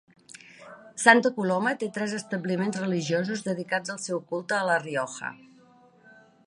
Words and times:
Santa 1.03 1.31
Coloma 1.35 1.73
té 1.83 1.89
tres 1.97 2.15
establiments 2.21 2.81
religiosos 2.85 3.47
dedicats 3.49 3.93
al 3.97 4.01
seu 4.09 4.25
culte 4.33 4.61
a 4.63 4.65
La 4.71 4.81
Rioja. 4.87 5.33